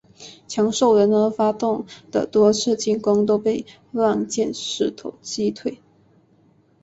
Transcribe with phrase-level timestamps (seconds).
[0.47, 5.79] 强兽人发动的多次进攻都被乱箭石头击退。